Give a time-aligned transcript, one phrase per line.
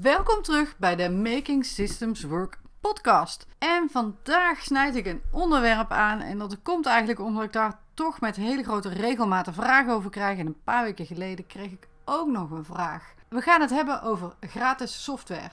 [0.00, 3.46] Welkom terug bij de Making Systems Work podcast.
[3.58, 8.20] En vandaag snijd ik een onderwerp aan en dat komt eigenlijk omdat ik daar toch
[8.20, 10.38] met hele grote regelmaat vragen over krijg.
[10.38, 13.14] En een paar weken geleden kreeg ik ook nog een vraag.
[13.28, 15.50] We gaan het hebben over gratis software.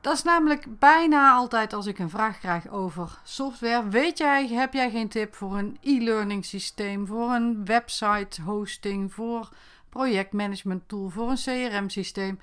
[0.00, 3.88] Dat is namelijk bijna altijd als ik een vraag krijg over software.
[3.88, 9.48] Weet jij, heb jij geen tip voor een e-learning systeem, voor een website hosting, voor
[9.88, 12.40] projectmanagement tool, voor een CRM systeem?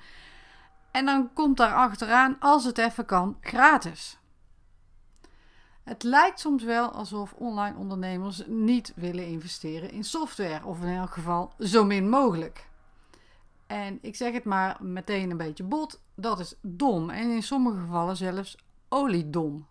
[0.98, 4.18] En dan komt daar achteraan, als het even kan, gratis.
[5.84, 11.10] Het lijkt soms wel alsof online ondernemers niet willen investeren in software, of in elk
[11.10, 12.68] geval zo min mogelijk.
[13.66, 17.78] En ik zeg het maar meteen een beetje bot, dat is dom en in sommige
[17.78, 18.58] gevallen zelfs
[18.88, 19.66] oliedom.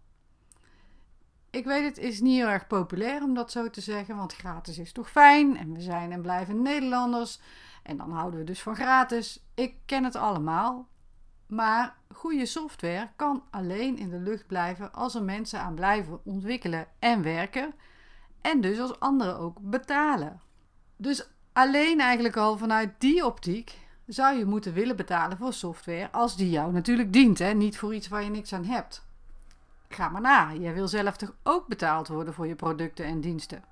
[1.49, 4.77] Ik weet het is niet heel erg populair om dat zo te zeggen, want gratis
[4.77, 7.39] is toch fijn en we zijn en blijven Nederlanders
[7.83, 9.43] en dan houden we dus van gratis.
[9.53, 10.87] Ik ken het allemaal,
[11.47, 16.87] maar goede software kan alleen in de lucht blijven als er mensen aan blijven ontwikkelen
[16.99, 17.73] en werken.
[18.41, 20.41] En dus als anderen ook betalen.
[20.97, 26.35] Dus alleen eigenlijk al vanuit die optiek zou je moeten willen betalen voor software als
[26.35, 27.39] die jou natuurlijk dient.
[27.39, 27.53] Hè?
[27.53, 29.05] Niet voor iets waar je niks aan hebt.
[29.89, 30.53] Ga maar na.
[30.53, 33.63] Jij wil zelf toch ook betaald worden voor je producten en diensten.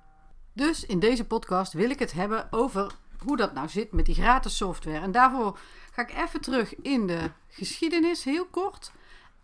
[0.52, 4.14] Dus in deze podcast wil ik het hebben over hoe dat nou zit met die
[4.14, 5.00] gratis software.
[5.00, 5.58] En daarvoor
[5.92, 8.92] ga ik even terug in de geschiedenis, heel kort.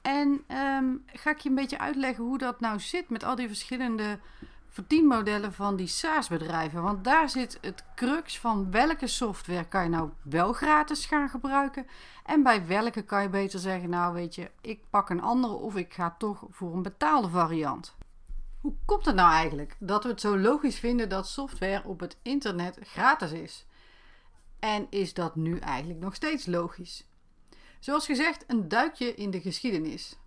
[0.03, 3.47] En ehm, ga ik je een beetje uitleggen hoe dat nou zit met al die
[3.47, 4.19] verschillende
[4.69, 6.83] verdienmodellen van die SaaS-bedrijven.
[6.83, 11.87] Want daar zit het crux van welke software kan je nou wel gratis gaan gebruiken.
[12.25, 15.77] En bij welke kan je beter zeggen, nou weet je, ik pak een andere of
[15.77, 17.95] ik ga toch voor een betaalde variant.
[18.63, 22.17] Hoe komt het nou eigenlijk dat we het zo logisch vinden dat software op het
[22.23, 23.67] internet gratis is?
[24.59, 27.07] En is dat nu eigenlijk nog steeds logisch?
[27.81, 30.19] Zoals gezegd, een duikje in de geschiedenis.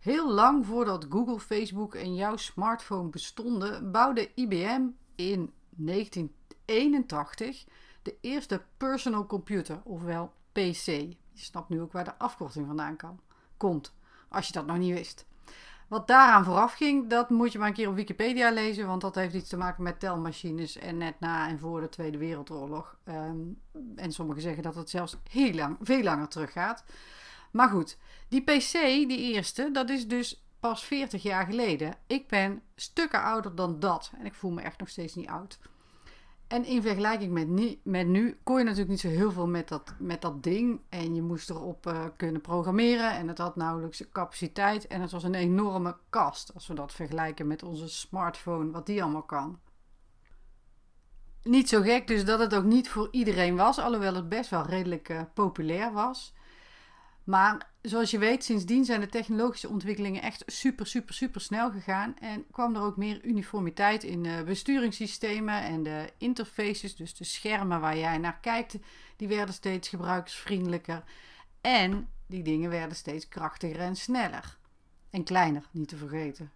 [0.00, 7.64] Heel lang voordat Google, Facebook en jouw smartphone bestonden, bouwde IBM in 1981
[8.02, 10.86] de eerste personal computer, ofwel PC.
[10.86, 13.20] Je snapt nu ook waar de afkorting vandaan kan,
[13.56, 13.94] komt,
[14.28, 15.27] als je dat nog niet wist.
[15.88, 19.14] Wat daaraan vooraf ging, dat moet je maar een keer op Wikipedia lezen, want dat
[19.14, 22.96] heeft iets te maken met telmachines en net na en voor de Tweede Wereldoorlog.
[23.04, 23.38] Ehm,
[23.96, 26.84] en sommigen zeggen dat het zelfs heel lang, veel langer teruggaat.
[27.50, 28.72] Maar goed, die PC,
[29.08, 31.94] die eerste, dat is dus pas 40 jaar geleden.
[32.06, 35.58] Ik ben stukken ouder dan dat en ik voel me echt nog steeds niet oud.
[36.48, 39.68] En in vergelijking met, nu, met nu kon je natuurlijk niet zo heel veel met
[39.68, 40.80] dat, met dat ding.
[40.88, 43.12] En je moest erop uh, kunnen programmeren.
[43.12, 44.86] En het had nauwelijks capaciteit.
[44.86, 46.54] En het was een enorme kast.
[46.54, 49.58] Als we dat vergelijken met onze smartphone, wat die allemaal kan.
[51.42, 53.78] Niet zo gek dus dat het ook niet voor iedereen was.
[53.78, 56.34] Alhoewel het best wel redelijk uh, populair was.
[57.24, 62.18] Maar zoals je weet, sindsdien zijn de technologische ontwikkelingen echt super, super, super snel gegaan.
[62.18, 66.96] En kwam er ook meer uniformiteit in de besturingssystemen en de interfaces.
[66.96, 68.76] Dus de schermen waar jij naar kijkt,
[69.16, 71.04] die werden steeds gebruiksvriendelijker.
[71.60, 74.58] En die dingen werden steeds krachtiger en sneller.
[75.10, 76.52] En kleiner, niet te vergeten.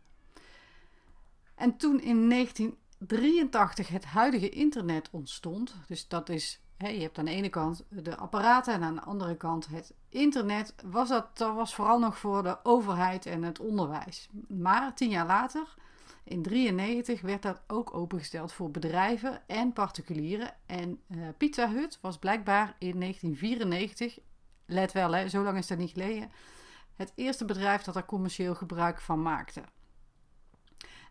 [1.54, 7.30] En toen in 1983 het huidige internet ontstond, dus dat is je hebt aan de
[7.30, 10.74] ene kant de apparaten en aan de andere kant het internet.
[10.84, 14.28] Was dat, dat was vooral nog voor de overheid en het onderwijs.
[14.48, 15.74] Maar tien jaar later,
[16.24, 20.54] in 1993, werd dat ook opengesteld voor bedrijven en particulieren.
[20.66, 24.18] En uh, Pizza Hut was blijkbaar in 1994,
[24.66, 26.30] let wel, hè, zo lang is dat niet geleden,
[26.96, 29.62] het eerste bedrijf dat er commercieel gebruik van maakte.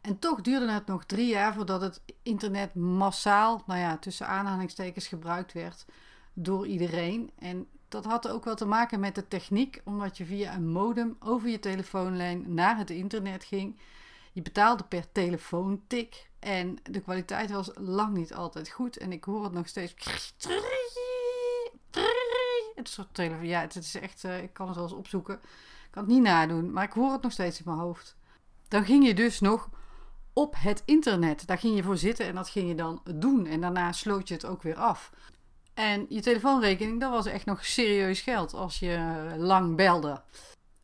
[0.01, 5.07] En toch duurde het nog drie jaar voordat het internet massaal, nou ja, tussen aanhalingstekens
[5.07, 5.85] gebruikt werd
[6.33, 7.31] door iedereen.
[7.39, 11.15] En dat had ook wel te maken met de techniek, omdat je via een modem
[11.19, 13.79] over je telefoonlijn naar het internet ging.
[14.31, 18.97] Je betaalde per telefoontik en de kwaliteit was lang niet altijd goed.
[18.97, 19.93] En ik hoor het nog steeds.
[22.75, 23.47] Het soort telefoon.
[23.47, 24.23] Ja, het is echt.
[24.23, 25.33] Eh, ik kan het wel eens opzoeken.
[25.35, 28.15] Ik kan het niet nadoen, maar ik hoor het nog steeds in mijn hoofd.
[28.67, 29.69] Dan ging je dus nog
[30.33, 31.47] op het internet.
[31.47, 33.45] Daar ging je voor zitten en dat ging je dan doen.
[33.45, 35.11] En daarna sloot je het ook weer af.
[35.73, 40.21] En je telefoonrekening, dat was echt nog serieus geld als je lang belde.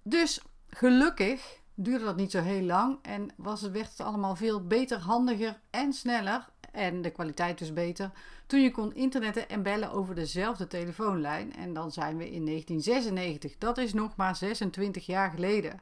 [0.03, 4.99] Dus gelukkig duurde dat niet zo heel lang en was, werd het allemaal veel beter,
[4.99, 6.49] handiger en sneller.
[6.71, 8.11] En de kwaliteit dus beter.
[8.47, 11.55] Toen je kon internetten en bellen over dezelfde telefoonlijn.
[11.55, 13.57] En dan zijn we in 1996.
[13.57, 15.79] Dat is nog maar 26 jaar geleden.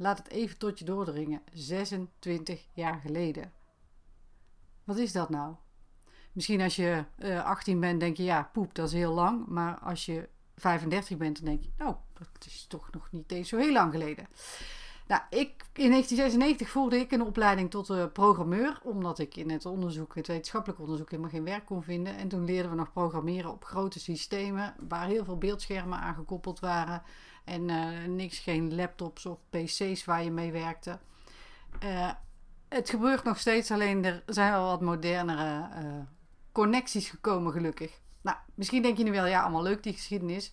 [0.00, 1.42] Laat het even tot je doordringen.
[1.52, 3.52] 26 jaar geleden.
[4.84, 5.54] Wat is dat nou?
[6.32, 9.46] Misschien als je uh, eh, 18 bent, denk je ja, poep, dat is heel lang.
[9.46, 13.48] Maar als je 35 bent, dan denk je, nou, Dat is toch nog niet eens
[13.48, 14.26] zo heel lang geleden.
[15.06, 19.66] Nou, ik, in 1996 volgde ik een opleiding tot uh, programmeur, omdat ik in het
[19.66, 22.16] onderzoek, het wetenschappelijk onderzoek, helemaal geen werk kon vinden.
[22.16, 26.60] En toen leerden we nog programmeren op grote systemen, waar heel veel beeldschermen aan gekoppeld
[26.60, 27.02] waren.
[27.44, 30.98] En uh, niks, geen laptops of PC's waar je mee werkte.
[31.84, 32.10] Uh,
[32.68, 35.68] het gebeurt nog steeds, alleen er zijn wel wat modernere
[36.52, 38.00] connecties gekomen, gelukkig.
[38.20, 40.52] Nou, misschien denk je nu wel, ja, allemaal leuk die geschiedenis.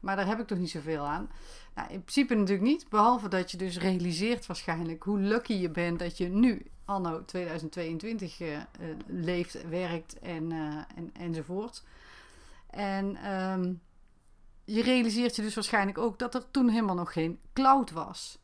[0.00, 1.30] Maar daar heb ik toch niet zoveel aan.
[1.74, 2.88] Nou, in principe natuurlijk niet.
[2.88, 8.40] Behalve dat je dus realiseert waarschijnlijk hoe lucky je bent dat je nu, anno 2022,
[8.40, 8.60] uh, uh,
[9.06, 10.52] leeft, werkt en,
[10.96, 11.84] en, enzovoort.
[12.70, 13.80] En um,
[14.74, 18.38] je realiseert je dus waarschijnlijk ook dat er toen helemaal nog geen cloud was.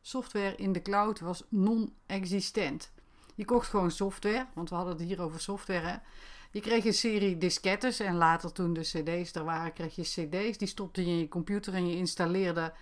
[0.00, 2.92] Software in de cloud was non-existent.
[3.34, 6.00] Je kocht gewoon software, want we hadden het hier over software.
[6.50, 10.58] Je kreeg een serie diskettes en later toen de cd's er waren, kreeg je cd's.
[10.58, 12.72] Die stopte je in je computer en je installeerde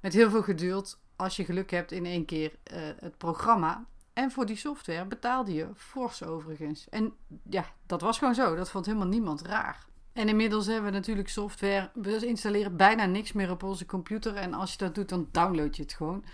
[0.00, 3.86] met heel veel geduld, als je geluk hebt, in één keer uh, het programma.
[4.12, 6.88] En voor die software betaalde je fors overigens.
[6.88, 7.12] En
[7.50, 8.54] ja, dat was gewoon zo.
[8.54, 9.88] Dat vond helemaal niemand raar.
[10.12, 11.90] En inmiddels hebben we natuurlijk software.
[11.94, 14.34] We installeren bijna niks meer op onze computer.
[14.34, 16.24] En als je dat doet, dan download je het gewoon.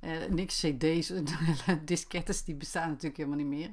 [0.00, 1.12] Uh, niks cd's,
[1.84, 3.70] diskettes, die bestaan natuurlijk helemaal niet meer.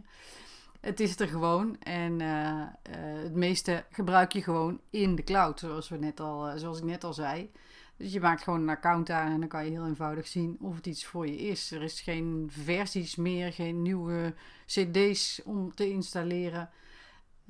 [0.79, 5.59] Het is er gewoon en uh, uh, het meeste gebruik je gewoon in de cloud,
[5.59, 7.51] zoals, we net al, zoals ik net al zei.
[7.97, 10.75] Dus je maakt gewoon een account aan en dan kan je heel eenvoudig zien of
[10.75, 11.71] het iets voor je is.
[11.71, 14.33] Er is geen versies meer, geen nieuwe
[14.65, 16.69] CD's om te installeren.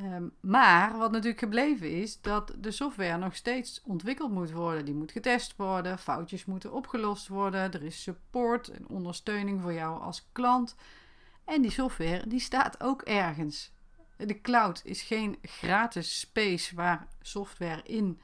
[0.02, 4.86] Um, maar wat natuurlijk gebleven is, dat de software nog steeds ontwikkeld moet worden.
[4.86, 7.72] Die moet getest worden, foutjes moeten opgelost worden.
[7.72, 10.76] Er is support en ondersteuning voor jou als klant.
[11.46, 13.72] En die software die staat ook ergens.
[14.18, 18.20] De cloud is geen gratis space waar software in,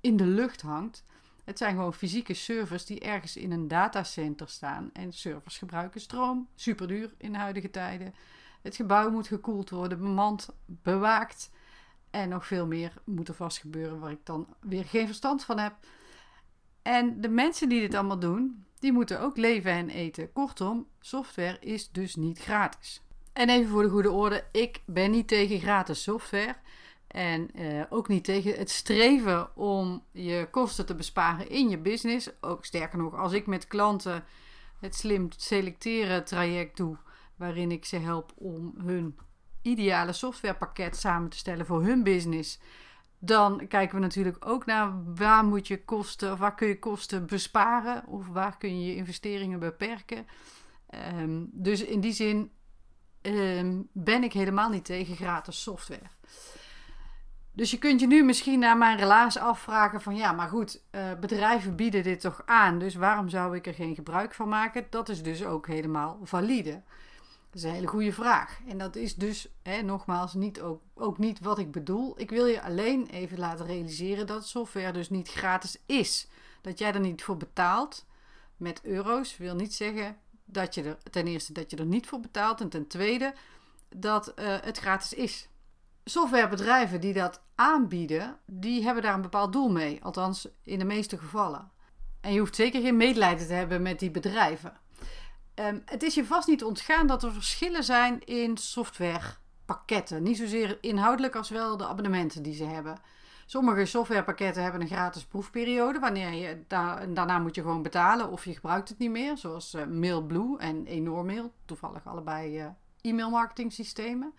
[0.00, 1.04] in de lucht hangt.
[1.44, 4.90] Het zijn gewoon fysieke servers die ergens in een datacenter staan.
[4.92, 8.14] En servers gebruiken stroom, super duur in de huidige tijden.
[8.62, 11.50] Het gebouw moet gekoeld worden, bemand, bewaakt.
[12.10, 15.58] En nog veel meer moet er vast gebeuren waar ik dan weer geen verstand van
[15.58, 15.74] heb.
[16.82, 20.32] En de mensen die dit allemaal doen, die moeten ook leven en eten.
[20.32, 23.02] Kortom, software is dus niet gratis.
[23.32, 26.56] En even voor de goede orde, ik ben niet tegen gratis software.
[27.06, 32.30] En uh, ook niet tegen het streven om je kosten te besparen in je business.
[32.40, 34.24] Ook sterker nog, als ik met klanten
[34.80, 36.96] het slim selecteren traject doe,
[37.40, 39.18] waarin ik ze help om hun
[39.62, 42.58] ideale softwarepakket samen te stellen voor hun business
[43.22, 47.26] dan kijken we natuurlijk ook naar waar moet je kosten, of waar kun je kosten
[47.26, 50.26] besparen of waar kun je je investeringen beperken.
[51.20, 52.50] Um, dus in die zin
[53.22, 56.08] um, ben ik helemaal niet tegen gratis software.
[57.52, 61.00] Dus je kunt je nu misschien naar mijn relaas afvragen van ja, maar goed, uh,
[61.20, 64.86] bedrijven bieden dit toch aan, dus waarom zou ik er geen gebruik van maken?
[64.90, 66.82] Dat is dus ook helemaal valide.
[67.50, 68.60] Dat is een hele goede vraag.
[68.68, 72.20] En dat is dus, hè, nogmaals, niet ook, ook niet wat ik bedoel.
[72.20, 76.28] Ik wil je alleen even laten realiseren dat software dus niet gratis is.
[76.60, 78.04] Dat jij er niet voor betaalt
[78.60, 82.20] met euro's wil niet zeggen dat je er ten eerste dat je er niet voor
[82.20, 83.34] betaalt en ten tweede
[83.88, 85.48] dat uh, het gratis is.
[86.04, 91.18] Softwarebedrijven die dat aanbieden, die hebben daar een bepaald doel mee, althans in de meeste
[91.18, 91.70] gevallen.
[92.20, 94.72] En je hoeft zeker geen medelijden te hebben met die bedrijven.
[95.54, 100.22] Um, het is je vast niet ontgaan dat er verschillen zijn in softwarepakketten.
[100.22, 102.98] Niet zozeer inhoudelijk als wel de abonnementen die ze hebben.
[103.46, 105.98] Sommige softwarepakketten hebben een gratis proefperiode.
[105.98, 109.36] Wanneer je da daarna moet je gewoon betalen of je gebruikt het niet meer.
[109.36, 111.52] Zoals uh, Mailblue en Enormail.
[111.64, 112.66] Toevallig allebei uh,
[113.00, 114.32] e-mail marketing systemen.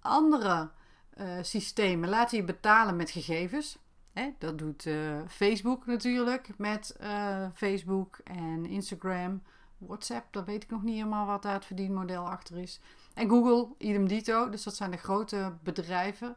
[0.00, 0.70] Andere
[1.18, 3.78] uh, systemen laten je betalen met gegevens.
[4.12, 4.88] Hè, dat doet
[5.28, 6.96] Facebook natuurlijk met
[7.54, 9.42] Facebook en Instagram.
[9.86, 12.80] WhatsApp, dan weet ik nog niet helemaal wat daar het verdienmodel achter is.
[13.14, 14.48] En Google, idem dito.
[14.48, 16.36] Dus dat zijn de grote bedrijven.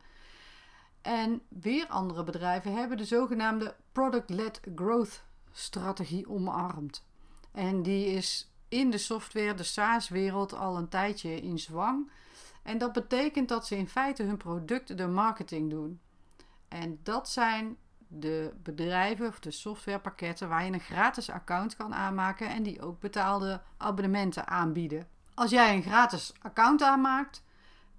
[1.01, 7.05] En weer andere bedrijven hebben de zogenaamde Product-led Growth strategie omarmd.
[7.51, 12.11] En die is in de software, de SaaS-wereld, al een tijdje in zwang.
[12.63, 15.99] En dat betekent dat ze in feite hun product de marketing doen.
[16.67, 17.77] En dat zijn
[18.19, 22.99] de bedrijven of de softwarepakketten waar je een gratis account kan aanmaken en die ook
[22.99, 25.07] betaalde abonnementen aanbieden.
[25.33, 27.43] Als jij een gratis account aanmaakt,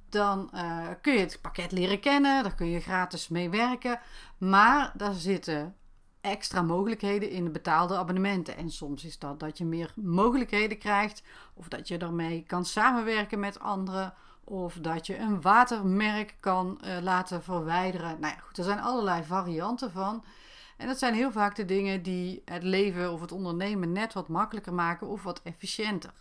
[0.09, 4.01] dan uh, kun je het pakket leren kennen, daar kun je gratis mee werken,
[4.39, 5.77] maar daar zitten
[6.21, 8.57] extra mogelijkheden in de betaalde abonnementen.
[8.57, 11.23] En soms is dat dat je meer mogelijkheden krijgt
[11.55, 14.15] of dat je ermee kan samenwerken met anderen
[14.45, 18.21] of dat je een watermerk kan uh, laten verwijderen.
[18.21, 20.25] Nou ja, goed, er zijn allerlei varianten van.
[20.77, 24.29] En dat zijn heel vaak de dingen die het leven of het ondernemen net wat
[24.29, 26.15] makkelijker maken of wat efficiënter.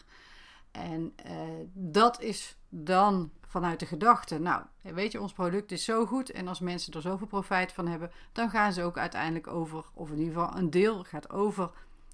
[0.71, 1.31] En uh,
[1.73, 6.47] dat is dan vanuit de gedachte, nou, weet je, ons product is zo goed en
[6.47, 10.17] als mensen er zoveel profijt van hebben, dan gaan ze ook uiteindelijk over, of in
[10.17, 11.71] ieder geval een deel gaat over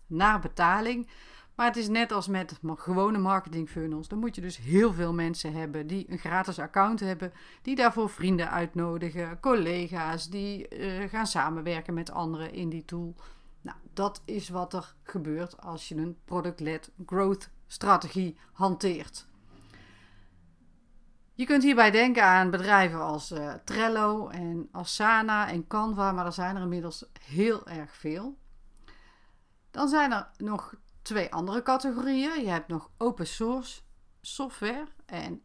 [0.08, 1.08] naar betaling.
[1.60, 4.08] Maar het is net als met gewone marketing funnels.
[4.08, 8.10] Dan moet je dus heel veel mensen hebben die een gratis account hebben, die daarvoor
[8.10, 13.16] vrienden uitnodigen, collega's die uh, gaan samenwerken met anderen in die tool.
[13.62, 19.28] Nou, dat is wat er gebeurt als je een product-led growth strategie hanteert.
[21.34, 26.34] Je kunt hierbij denken aan bedrijven als uh, Trello en Asana en Canva, maar er
[26.34, 28.38] zijn er inmiddels heel erg veel.
[29.72, 30.74] Dan zijn er nog
[31.10, 32.42] twee andere categorieën.
[32.42, 33.82] Je hebt nog open source
[34.22, 35.42] software en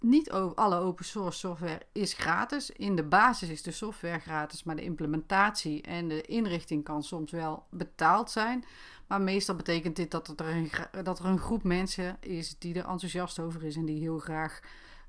[0.00, 2.70] niet alle open source software is gratis.
[2.70, 7.30] In de basis is de software gratis, maar de implementatie en de inrichting kan soms
[7.30, 8.64] wel betaald zijn.
[9.06, 10.70] Maar meestal betekent dit dat er een,
[11.04, 14.60] dat er een groep mensen is die er enthousiast over is en die heel graag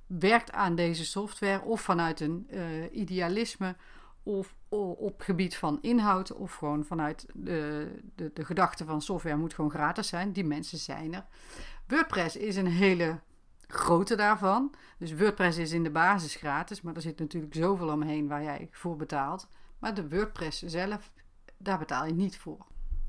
[0.07, 1.61] werkt aan deze software.
[1.61, 3.75] Of vanuit een uh, idealisme
[4.27, 4.55] of
[4.97, 9.71] op gebied van inhoud of gewoon vanuit de, de, de gedachte van software moet gewoon
[9.71, 10.31] gratis zijn.
[10.31, 11.25] Die mensen zijn er.
[11.87, 13.19] WordPress is een hele
[13.67, 14.73] grote daarvan.
[14.97, 18.67] Dus WordPress is in de basis gratis, maar er zit natuurlijk zoveel omheen waar jij
[18.71, 19.47] voor betaalt.
[19.79, 21.11] Maar de WordPress zelf,
[21.57, 22.65] daar betaal je niet voor.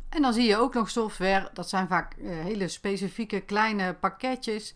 [0.09, 4.75] En dan zie je ook nog software, dat zijn vaak uh, hele specifieke kleine pakketjes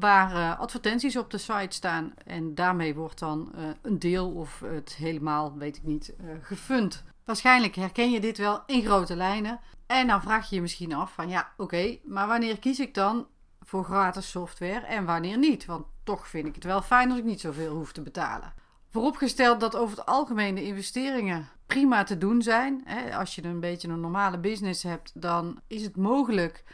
[0.00, 2.14] waar uh, advertenties op de site staan.
[2.24, 7.04] En daarmee wordt dan uh, een deel of het helemaal, weet ik niet, gefund.
[7.24, 9.60] Waarschijnlijk herken je dit wel in grote lijnen.
[9.86, 13.26] En dan vraag je je misschien af van ja, oké, maar wanneer kies ik dan
[13.60, 15.64] voor gratis software en wanneer niet?
[15.64, 18.54] Want toch vind ik het wel fijn als ik niet zoveel hoef te betalen.
[18.88, 22.84] Vooropgesteld dat over het algemeen de investeringen prima te doen zijn.
[23.12, 26.64] Als je een beetje een normale business hebt, dan is het mogelijk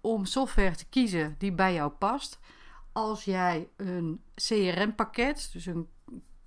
[0.00, 2.38] om software te kiezen die bij jou past.
[2.96, 5.88] Als jij een CRM-pakket, dus een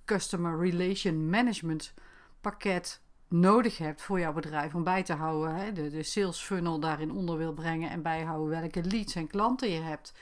[0.04, 1.94] Customer Relation Management
[2.40, 6.80] pakket, nodig hebt voor jouw bedrijf om bij te houden, hè, de, de sales funnel
[6.80, 10.14] daarin onder wil brengen en bijhouden welke leads en klanten je hebt,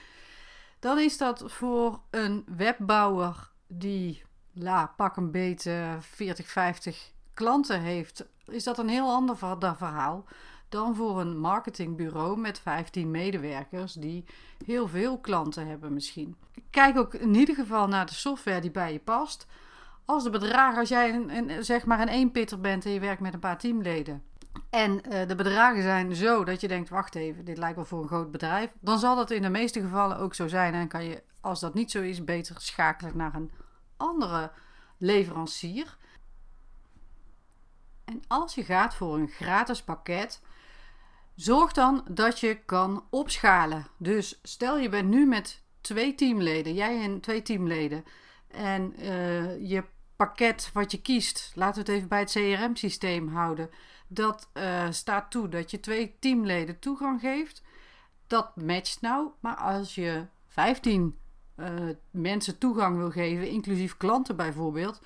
[0.78, 8.26] dan is dat voor een webbouwer die, la, pak een beetje 40, 50 klanten heeft,
[8.46, 9.36] is dat een heel ander
[9.76, 10.24] verhaal
[10.68, 14.24] dan voor een marketingbureau met 15 medewerkers die
[14.64, 16.36] heel veel klanten hebben misschien.
[16.70, 19.46] Kijk ook in ieder geval naar de software die bij je past.
[20.04, 23.20] Als de bedragen, als jij een, een, zeg maar een eenpitter bent en je werkt
[23.20, 24.22] met een paar teamleden.
[24.70, 28.02] En uh, de bedragen zijn zo dat je denkt: wacht even, dit lijkt wel voor
[28.02, 28.70] een groot bedrijf.
[28.80, 30.74] Dan zal dat in de meeste gevallen ook zo zijn.
[30.74, 33.50] En kan je, als dat niet zo is, beter schakelen naar een
[33.96, 34.50] andere
[34.96, 35.96] leverancier.
[38.04, 40.40] En als je gaat voor een gratis pakket,
[41.40, 43.86] zorg dan dat je kan opschalen.
[43.96, 48.04] Dus stel je bent nu met twee teamleden, jij en twee teamleden.
[48.48, 49.84] En uh, je
[50.16, 53.70] pakket wat je kiest, laten we het even bij het CRM-systeem houden.
[54.08, 57.62] Dat uh, staat toe dat je twee teamleden toegang geeft.
[58.26, 59.28] Dat matcht nou.
[59.40, 61.18] Maar als je 15
[61.56, 61.66] uh,
[62.10, 65.00] mensen toegang wil geven, inclusief klanten bijvoorbeeld,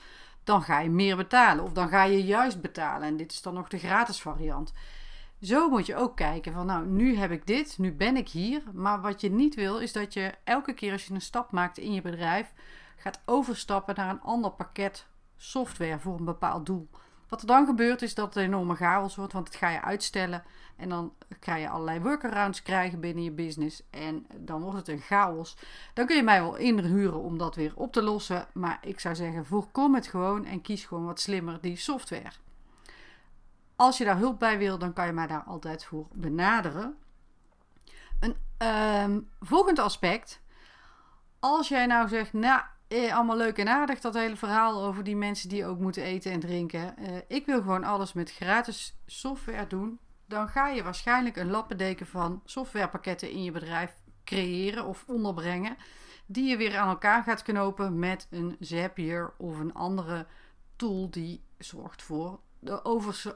[0.45, 1.65] dan ga je meer betalen.
[1.65, 3.09] Of dan ga je juist betalen.
[3.09, 4.73] En dit is dan nog de gratis variant.
[5.43, 8.63] Zo moet je ook kijken van nou, nu heb ik dit, nu ben ik hier.
[8.73, 11.79] Maar wat je niet wil is dat je elke keer als je een stap maakt
[11.79, 12.53] in je bedrijf
[12.97, 15.07] gaat overstappen naar een ander pakket
[15.37, 16.89] software voor een bepaald doel.
[17.29, 19.83] Wat er dan gebeurt is dat het een enorme chaos wordt, want het ga je
[19.83, 20.43] uitstellen
[20.77, 25.01] en dan ga je allerlei workarounds krijgen binnen je business en dan wordt het een
[25.01, 25.57] chaos.
[25.95, 29.15] Dan kun je mij wel inhuren om dat weer op te lossen, maar ik zou
[29.15, 32.33] zeggen voorkom het gewoon en kies gewoon wat slimmer die software.
[33.77, 36.97] Als je daar hulp bij wil, dan kan je mij daar altijd voor benaderen.
[38.21, 38.37] Een
[39.05, 40.41] um, volgend aspect.
[41.41, 45.17] Als jij nou zegt, nou, eh, allemaal leuk en aardig, dat hele verhaal over die
[45.17, 46.97] mensen die ook moeten eten en drinken.
[46.97, 49.99] Eh, ik wil gewoon alles met gratis software doen.
[50.27, 55.77] Dan ga je waarschijnlijk een lappendeken van softwarepakketten in je bedrijf creëren of onderbrengen.
[56.27, 60.27] Die je weer aan elkaar gaat knopen met een Zapier of een andere
[60.77, 62.85] tool die zorgt voor de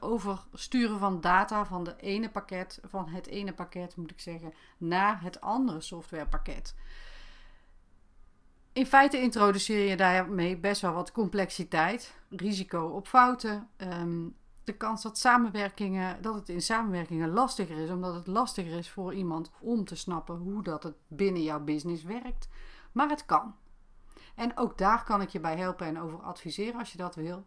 [0.01, 5.23] oversturen van data van, de ene pakket, van het ene pakket, moet ik zeggen, naar
[5.23, 6.75] het andere softwarepakket.
[8.73, 14.29] In feite introduceer je daarmee best wel wat complexiteit, risico op fouten, ehm,
[14.65, 19.15] de kans dat samenwerkingen, dat het in samenwerkingen lastiger is, omdat het lastiger is voor
[19.15, 22.49] iemand om te snappen hoe dat het binnen jouw business werkt.
[22.93, 23.55] Maar het kan.
[24.35, 27.47] En ook daar kan ik je bij helpen en over adviseren als je dat wil.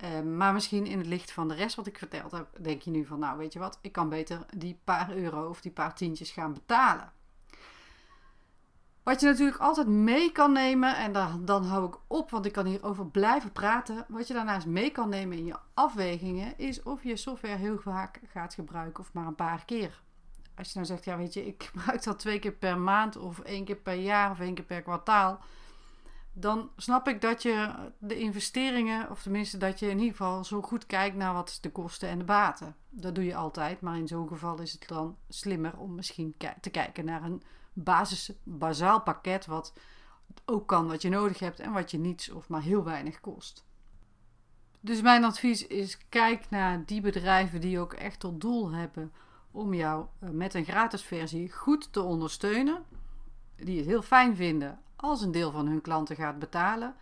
[0.00, 2.90] Eh, maar misschien in het licht van de rest wat ik verteld heb, denk je
[2.90, 5.94] nu van, nou weet je wat, ik kan beter die paar euro of die paar
[5.94, 7.12] tientjes gaan betalen.
[9.02, 12.52] Wat je natuurlijk altijd mee kan nemen, en dan, dan hou ik op, want ik
[12.52, 14.04] kan hierover blijven praten.
[14.08, 18.20] Wat je daarnaast mee kan nemen in je afwegingen, is of je software heel vaak
[18.26, 20.02] gaat gebruiken of maar een paar keer.
[20.56, 23.38] Als je nou zegt, ja weet je, ik gebruik dat twee keer per maand of
[23.38, 25.40] één keer per jaar of één keer per kwartaal
[26.32, 30.62] dan snap ik dat je de investeringen, of tenminste dat je in ieder geval zo
[30.62, 32.76] goed kijkt naar wat de kosten en de baten.
[32.88, 36.70] Dat doe je altijd, maar in zo'n geval is het dan slimmer om misschien te
[36.70, 39.72] kijken naar een basis, bazaal pakket wat
[40.44, 43.64] ook kan wat je nodig hebt en wat je niets of maar heel weinig kost.
[44.80, 49.12] Dus mijn advies is: kijk naar die bedrijven die ook echt tot doel hebben
[49.50, 52.84] om jou eh, met een gratis versie goed te ondersteunen.
[53.56, 56.94] Die het heel fijn vinden als een deel van hun klanten gaat betalen.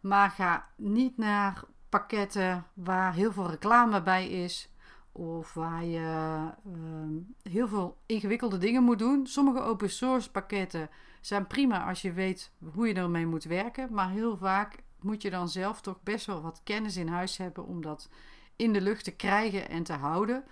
[0.00, 4.70] Maar ga niet naar pakketten waar heel veel reclame bij is.
[5.12, 7.12] Of waar je ehm,
[7.42, 9.26] heel veel ingewikkelde dingen moet doen.
[9.26, 13.92] Sommige open source pakketten zijn prima als je weet hoe je ermee moet werken.
[13.92, 17.66] Maar heel vaak moet je dan zelf toch best wel wat kennis in huis hebben
[17.66, 18.08] om dat
[18.56, 20.44] in de lucht te krijgen en te houden.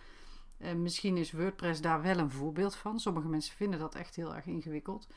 [0.76, 3.00] misschien is WordPress daar wel een voorbeeld van.
[3.00, 5.08] Sommige mensen vinden dat echt heel erg ingewikkeld.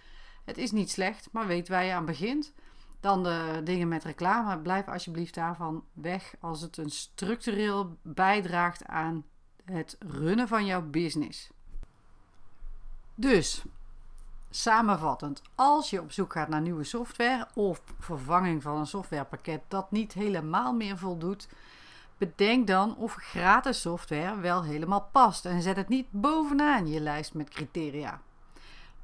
[0.43, 2.53] Het is niet slecht, maar weet waar je aan begint.
[2.99, 4.59] Dan de dingen met reclame.
[4.59, 9.25] Blijf alsjeblieft daarvan weg als het een structureel bijdraagt aan
[9.65, 11.49] het runnen van jouw business.
[13.15, 13.63] Dus,
[14.49, 19.91] samenvattend, als je op zoek gaat naar nieuwe software of vervanging van een softwarepakket dat
[19.91, 21.47] niet helemaal meer voldoet,
[22.17, 27.33] bedenk dan of gratis software wel helemaal past en zet het niet bovenaan je lijst
[27.33, 28.21] met criteria.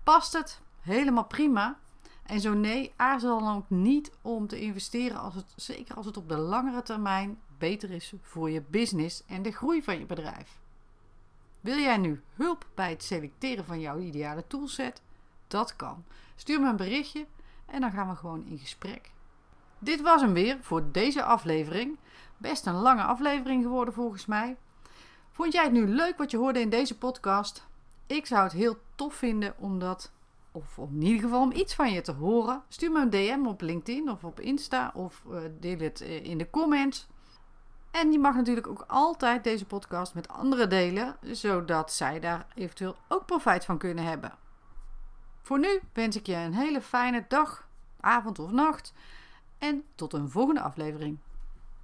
[0.03, 0.61] Past het?
[0.81, 1.79] Helemaal prima.
[2.23, 6.17] En zo nee, aarzel dan ook niet om te investeren, als het, zeker als het
[6.17, 10.59] op de langere termijn beter is voor je business en de groei van je bedrijf.
[11.61, 15.01] Wil jij nu hulp bij het selecteren van jouw ideale toolset?
[15.47, 16.03] Dat kan.
[16.35, 17.25] Stuur me een berichtje
[17.65, 19.11] en dan gaan we gewoon in gesprek.
[19.79, 21.97] Dit was hem weer voor deze aflevering.
[22.37, 24.57] Best een lange aflevering geworden volgens mij.
[25.31, 27.67] Vond jij het nu leuk wat je hoorde in deze podcast?
[28.07, 30.11] Ik zou het heel tof vinden omdat
[30.51, 33.61] of in ieder geval om iets van je te horen, stuur me een DM op
[33.61, 37.07] LinkedIn of op Insta of uh, deel het uh, in de comments.
[37.91, 42.95] En je mag natuurlijk ook altijd deze podcast met anderen delen, zodat zij daar eventueel
[43.07, 44.31] ook profijt van kunnen hebben.
[45.41, 47.67] Voor nu wens ik je een hele fijne dag,
[47.99, 48.93] avond of nacht
[49.57, 51.17] en tot een volgende aflevering.